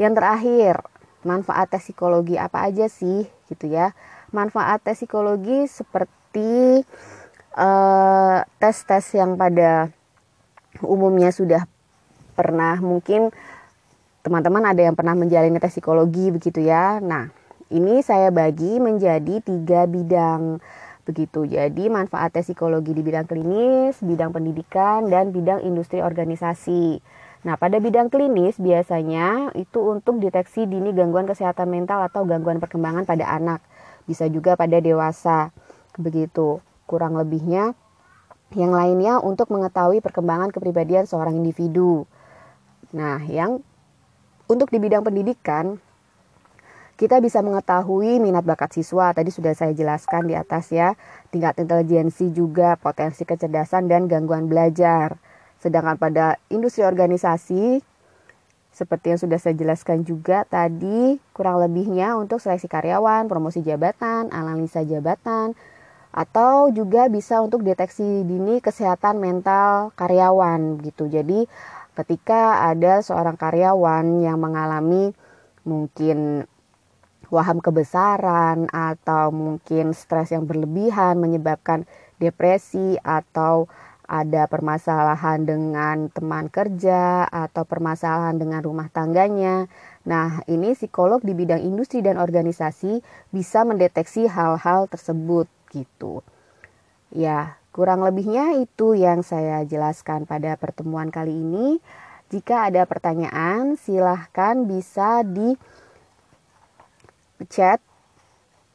yang 0.00 0.16
terakhir, 0.16 0.80
manfaat 1.20 1.68
tes 1.68 1.84
psikologi 1.84 2.40
apa 2.40 2.64
aja 2.64 2.88
sih 2.88 3.28
gitu 3.52 3.68
ya? 3.68 3.92
Manfaat 4.30 4.82
tes 4.86 4.98
psikologi 4.98 5.66
seperti 5.66 6.82
uh, 7.58 8.38
tes-tes 8.62 9.18
yang 9.18 9.34
pada 9.34 9.90
umumnya 10.86 11.34
sudah 11.34 11.66
pernah 12.38 12.78
mungkin 12.78 13.34
teman-teman 14.22 14.70
ada 14.70 14.80
yang 14.86 14.94
pernah 14.94 15.18
menjalani 15.18 15.58
tes 15.58 15.74
psikologi 15.74 16.30
begitu 16.30 16.62
ya. 16.62 17.02
Nah, 17.02 17.34
ini 17.74 18.02
saya 18.06 18.30
bagi 18.30 18.78
menjadi 18.78 19.42
tiga 19.42 19.90
bidang 19.90 20.62
begitu. 21.02 21.48
Jadi 21.48 21.90
manfaat 21.90 22.30
tes 22.30 22.46
psikologi 22.46 22.94
di 22.94 23.02
bidang 23.02 23.26
klinis, 23.26 23.98
bidang 23.98 24.30
pendidikan, 24.30 25.10
dan 25.10 25.34
bidang 25.34 25.66
industri 25.66 25.98
organisasi. 26.04 27.02
Nah, 27.40 27.56
pada 27.56 27.80
bidang 27.80 28.12
klinis 28.12 28.60
biasanya 28.60 29.56
itu 29.56 29.80
untuk 29.80 30.20
deteksi 30.20 30.68
dini 30.68 30.92
gangguan 30.92 31.24
kesehatan 31.24 31.72
mental 31.72 32.04
atau 32.04 32.28
gangguan 32.28 32.60
perkembangan 32.60 33.08
pada 33.08 33.24
anak. 33.32 33.64
Bisa 34.10 34.26
juga 34.26 34.58
pada 34.58 34.82
dewasa. 34.82 35.54
Begitu. 35.94 36.58
Kurang 36.90 37.14
lebihnya 37.14 37.78
yang 38.58 38.74
lainnya 38.74 39.22
untuk 39.22 39.46
mengetahui 39.54 40.02
perkembangan 40.02 40.50
kepribadian 40.50 41.06
seorang 41.06 41.38
individu. 41.38 42.10
Nah, 42.90 43.22
yang 43.22 43.62
untuk 44.50 44.66
di 44.74 44.82
bidang 44.82 45.06
pendidikan, 45.06 45.78
kita 46.98 47.22
bisa 47.22 47.38
mengetahui 47.40 48.18
minat 48.18 48.42
bakat 48.42 48.74
siswa. 48.74 49.14
Tadi 49.14 49.30
sudah 49.30 49.54
saya 49.54 49.70
jelaskan 49.70 50.26
di 50.26 50.34
atas 50.34 50.74
ya. 50.74 50.98
Tingkat 51.30 51.62
intelijensi 51.62 52.34
juga, 52.34 52.74
potensi 52.74 53.22
kecerdasan 53.22 53.86
dan 53.86 54.10
gangguan 54.10 54.50
belajar. 54.50 55.14
Sedangkan 55.62 55.94
pada 55.96 56.42
industri 56.50 56.82
organisasi, 56.82 57.86
seperti 58.70 59.14
yang 59.14 59.20
sudah 59.20 59.38
saya 59.42 59.58
jelaskan 59.58 60.06
juga 60.06 60.46
tadi, 60.46 61.18
kurang 61.34 61.58
lebihnya 61.58 62.14
untuk 62.14 62.38
seleksi 62.38 62.70
karyawan, 62.70 63.26
promosi 63.26 63.60
jabatan, 63.66 64.30
analisa 64.30 64.86
jabatan, 64.86 65.58
atau 66.10 66.70
juga 66.74 67.06
bisa 67.06 67.38
untuk 67.38 67.62
deteksi 67.62 68.26
dini 68.26 68.58
kesehatan 68.58 69.18
mental 69.18 69.94
karyawan 69.94 70.82
gitu. 70.82 71.06
Jadi 71.06 71.46
ketika 71.94 72.66
ada 72.66 73.02
seorang 73.02 73.38
karyawan 73.38 74.22
yang 74.22 74.38
mengalami 74.38 75.14
mungkin 75.66 76.46
waham 77.30 77.62
kebesaran 77.62 78.66
atau 78.74 79.30
mungkin 79.30 79.94
stres 79.94 80.34
yang 80.34 80.50
berlebihan 80.50 81.18
menyebabkan 81.18 81.86
depresi 82.18 82.98
atau 83.06 83.70
ada 84.10 84.50
permasalahan 84.50 85.46
dengan 85.46 86.10
teman 86.10 86.50
kerja 86.50 87.30
atau 87.30 87.62
permasalahan 87.62 88.34
dengan 88.34 88.58
rumah 88.58 88.90
tangganya. 88.90 89.70
Nah, 90.02 90.42
ini 90.50 90.74
psikolog 90.74 91.22
di 91.22 91.30
bidang 91.30 91.62
industri 91.62 92.02
dan 92.02 92.18
organisasi 92.18 93.06
bisa 93.30 93.62
mendeteksi 93.62 94.26
hal-hal 94.26 94.90
tersebut 94.90 95.46
gitu. 95.70 96.26
Ya, 97.14 97.60
Kurang 97.70 98.02
lebihnya 98.02 98.58
itu 98.58 98.98
yang 98.98 99.22
saya 99.22 99.62
jelaskan 99.62 100.26
pada 100.26 100.58
pertemuan 100.58 101.06
kali 101.14 101.30
ini. 101.30 101.78
Jika 102.26 102.66
ada 102.66 102.82
pertanyaan, 102.82 103.78
silahkan 103.78 104.66
bisa 104.66 105.22
di 105.22 105.54
chat, 107.46 107.78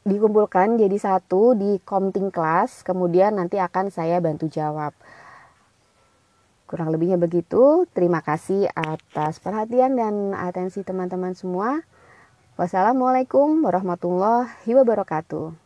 dikumpulkan 0.08 0.80
jadi 0.80 0.96
satu 0.96 1.52
di 1.52 1.76
komting 1.84 2.32
kelas, 2.32 2.80
kemudian 2.88 3.36
nanti 3.36 3.60
akan 3.60 3.92
saya 3.92 4.16
bantu 4.16 4.48
jawab. 4.48 4.96
Kurang 6.66 6.90
lebihnya 6.90 7.14
begitu. 7.18 7.86
Terima 7.94 8.22
kasih 8.22 8.66
atas 8.74 9.38
perhatian 9.38 9.94
dan 9.94 10.34
atensi 10.34 10.82
teman-teman 10.82 11.34
semua. 11.38 11.86
Wassalamualaikum 12.58 13.62
warahmatullahi 13.62 14.70
wabarakatuh. 14.70 15.65